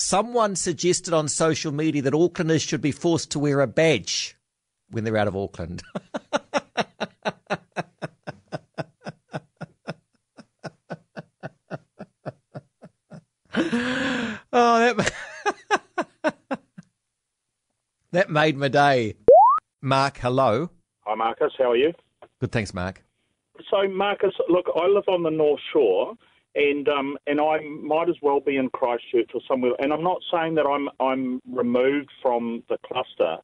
[0.00, 4.34] Someone suggested on social media that Aucklanders should be forced to wear a badge
[4.88, 5.82] when they're out of Auckland.
[14.54, 15.12] oh, that
[18.12, 19.16] that made my day.
[19.82, 20.70] Mark, hello.
[21.00, 21.52] Hi, Marcus.
[21.58, 21.92] How are you?
[22.40, 23.04] Good, thanks, Mark.
[23.70, 26.14] So, Marcus, look, I live on the North Shore,
[26.54, 29.72] and um, and I might as well be in Christchurch or somewhere.
[29.78, 33.38] And I'm not saying that I'm I'm removed from the cluster,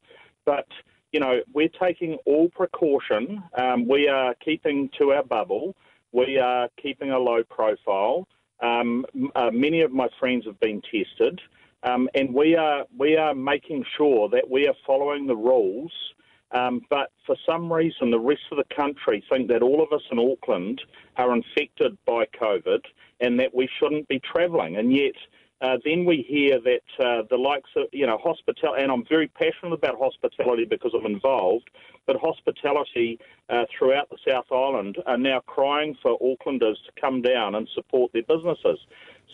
[0.45, 0.67] but
[1.13, 3.43] you know we're taking all precaution.
[3.57, 5.77] Um, we are keeping to our bubble.
[6.13, 8.27] We are keeping a low profile.
[8.61, 11.41] Um, uh, many of my friends have been tested,
[11.83, 15.93] um, and we are we are making sure that we are following the rules.
[16.53, 20.03] Um, but for some reason, the rest of the country think that all of us
[20.11, 20.81] in Auckland
[21.17, 22.81] are infected by COVID
[23.21, 24.77] and that we shouldn't be travelling.
[24.77, 25.15] And yet,
[25.63, 29.27] uh, then we hear that uh, the likes of, you know, hospitality, and I'm very
[29.29, 31.71] passionate about hospitality because I'm involved,
[32.07, 37.55] but hospitality uh, throughout the South Island are now crying for Aucklanders to come down
[37.55, 38.79] and support their businesses.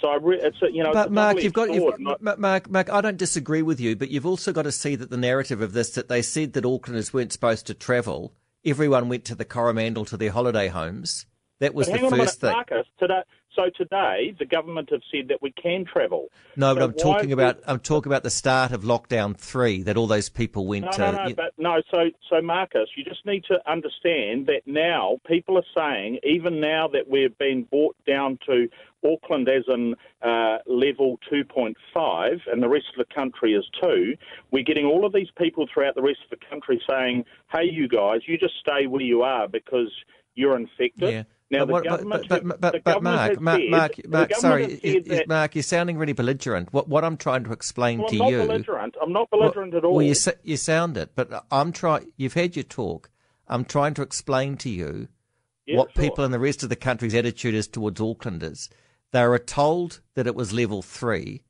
[0.01, 2.39] So I re- it's a, you know, but Mark, you've got, sword, you've, not...
[2.39, 5.17] Mark, Mark, I don't disagree with you, but you've also got to see that the
[5.17, 8.33] narrative of this that they said that Aucklanders weren't supposed to travel.
[8.65, 11.27] Everyone went to the Coromandel to their holiday homes.
[11.61, 12.53] That was the first minute, thing.
[12.53, 13.23] Marcus, today,
[13.55, 16.29] so today the government have said that we can travel.
[16.57, 19.97] No, so but I'm talking about I'm talking about the start of lockdown three that
[19.97, 20.99] all those people went no, to.
[20.99, 21.35] No, no, you...
[21.35, 21.83] but no.
[21.91, 26.89] So, so Marcus, you just need to understand that now people are saying, even now
[26.89, 28.69] that we've been brought down to
[29.05, 34.15] Auckland as in uh, level 2.5 and the rest of the country is 2,
[34.51, 37.89] we're getting all of these people throughout the rest of the country saying, hey, you
[37.89, 39.93] guys, you just stay where you are because
[40.35, 41.11] you're infected.
[41.11, 41.23] Yeah.
[41.53, 45.55] Now, but, what, but, but, but, but, Mark, Mark, said, Mark, Mark sorry, is, Mark,
[45.55, 46.73] you're sounding really belligerent.
[46.73, 48.39] What, what I'm trying to explain well, to I'm you.
[48.39, 48.95] not belligerent.
[49.03, 49.95] I'm not belligerent well, at all.
[49.97, 52.11] Well, you, you sound it, but I'm trying.
[52.17, 53.11] You've had your talk.
[53.49, 55.09] I'm trying to explain to you
[55.67, 56.03] yeah, what sure.
[56.03, 58.71] people in the rest of the country's attitude is towards Aucklanders.
[59.11, 61.43] They were told that it was level three.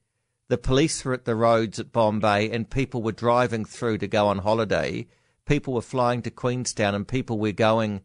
[0.49, 4.27] The police were at the roads at Bombay, and people were driving through to go
[4.27, 5.07] on holiday.
[5.47, 8.01] People were flying to Queenstown, and people were going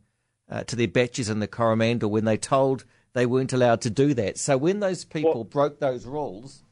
[0.50, 4.14] uh, to their baches in the Coromandel when they told they weren't allowed to do
[4.14, 4.38] that.
[4.38, 6.64] So when those people Well- broke those rules,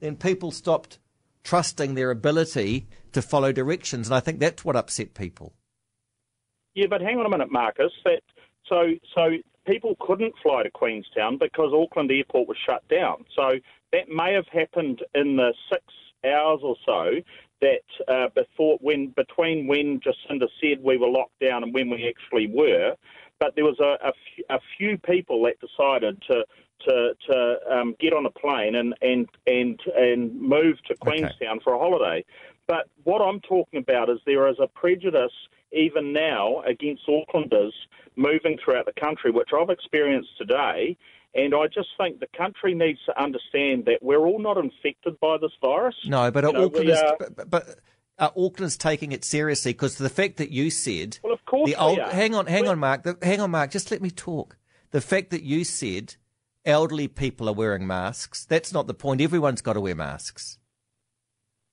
[0.00, 0.98] then people stopped
[1.44, 5.52] trusting their ability to follow directions, and I think that's what upset people.
[6.74, 7.92] Yeah, but hang on a minute, Marcus.
[8.04, 8.22] That
[8.68, 9.36] so so
[9.66, 13.24] people couldn't fly to Queenstown because Auckland Airport was shut down.
[13.36, 13.52] So
[13.92, 15.84] that may have happened in the six
[16.24, 17.20] hours or so
[17.60, 22.08] that uh, before when between when Jacinda said we were locked down and when we
[22.08, 22.94] actually were.
[23.40, 26.44] But there was a, a, few, a few people that decided to
[26.86, 31.74] to to um, get on a plane and and and and move to Queenstown for
[31.74, 32.24] a holiday.
[32.66, 35.32] But what I'm talking about is there is a prejudice
[35.72, 37.72] even now against Aucklanders
[38.16, 40.96] moving throughout the country, which I've experienced today.
[41.34, 45.36] And I just think the country needs to understand that we're all not infected by
[45.36, 45.96] this virus.
[46.04, 47.64] No, but You know, Aucklanders, are- but, but
[48.18, 49.72] are Aucklanders taking it seriously?
[49.72, 52.72] Because the fact that you said Well, of course the old, hang on, hang We're-
[52.72, 54.56] on, Mark, the, hang on, Mark, just let me talk.
[54.90, 56.14] The fact that you said
[56.64, 59.20] elderly people are wearing masks, that's not the point.
[59.20, 60.58] Everyone's got to wear masks.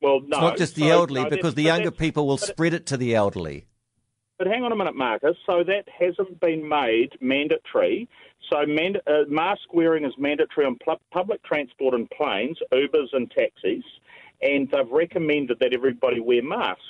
[0.02, 2.73] Well, no, It's not just the so- elderly, no, because the younger people will spread
[2.73, 3.68] it to the elderly.
[4.40, 5.38] But hang on a minute, Marcus.
[5.46, 8.09] So that hasn't been made mandatory.
[8.50, 13.29] So man, uh, mask wearing is mandatory on pu- public transport and planes, Ubers and
[13.29, 13.84] taxis,
[14.41, 16.81] and they've recommended that everybody wear masks.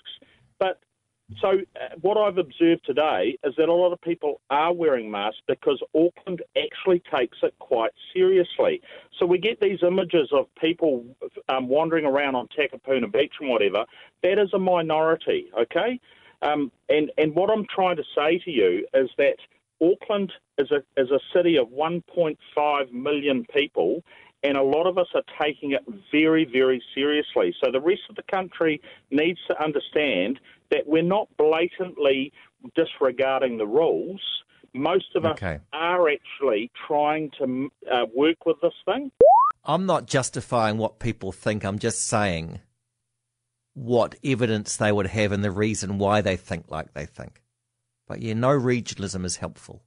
[0.60, 0.80] But
[1.40, 5.42] so uh, what I've observed today is that a lot of people are wearing masks
[5.48, 8.82] because Auckland actually takes it quite seriously.
[9.18, 11.06] So we get these images of people
[11.48, 13.86] um, wandering around on Takapuna Beach and whatever.
[14.24, 16.00] That is a minority, okay?
[16.42, 19.38] Um, and and what I'm trying to say to you is that
[19.82, 24.04] Auckland is a is a city of 1.5 million people,
[24.44, 25.82] and a lot of us are taking it
[26.12, 27.54] very very seriously.
[27.64, 30.40] So the rest of the country needs to understand
[30.72, 32.32] that we're not blatantly
[32.76, 34.22] disregarding the rules.
[34.74, 35.56] Most of Okay.
[35.56, 39.12] us are actually trying to uh, work with this thing.
[39.66, 41.64] I'm not justifying what people think.
[41.64, 42.62] I'm just saying
[43.74, 47.42] what evidence they would have and the reason why they think like they think.
[48.08, 49.84] But yeah, no regionalism is helpful.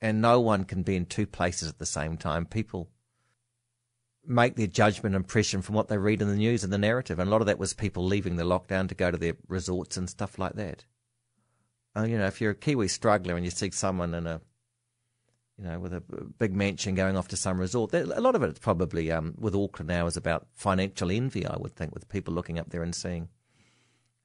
[0.00, 2.44] And no one can be in two places at the same time.
[2.46, 2.88] People
[4.26, 7.18] make their judgment impression from what they read in the news and the narrative.
[7.18, 9.96] And a lot of that was people leaving the lockdown to go to their resorts
[9.96, 10.84] and stuff like that.
[11.96, 14.40] Uh, you know, if you're a Kiwi struggler and you see someone in a
[15.58, 16.02] you know, with a
[16.38, 17.94] big mansion going off to some resort.
[17.94, 21.74] A lot of it's probably um, with Auckland now is about financial envy, I would
[21.74, 23.28] think, with people looking up there and seeing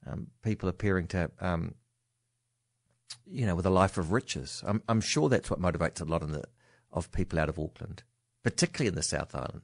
[0.05, 1.75] um, people appearing to, um,
[3.25, 4.61] you know, with a life of riches.
[4.67, 6.43] I'm, I'm sure that's what motivates a lot of, the,
[6.91, 8.03] of people out of Auckland,
[8.43, 9.61] particularly in the South Island.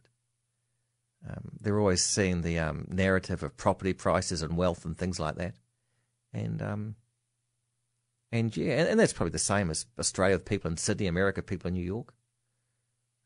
[1.30, 5.36] Um, they're always seeing the um, narrative of property prices and wealth and things like
[5.36, 5.56] that,
[6.34, 6.96] and um,
[8.32, 11.68] and yeah, and, and, that's probably the same as Australia, people in Sydney, America, people
[11.70, 12.14] in New York.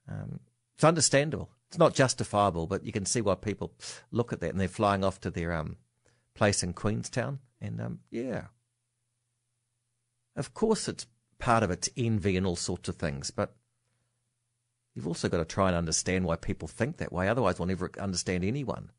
[0.09, 0.39] Um,
[0.75, 1.49] it's understandable.
[1.69, 3.73] It's not justifiable, but you can see why people
[4.11, 5.77] look at that and they're flying off to their um,
[6.33, 7.39] place in Queenstown.
[7.61, 8.45] And um, yeah,
[10.35, 11.07] of course, it's
[11.39, 13.55] part of it's envy and all sorts of things, but
[14.95, 17.27] you've also got to try and understand why people think that way.
[17.27, 18.91] Otherwise, we'll never understand anyone.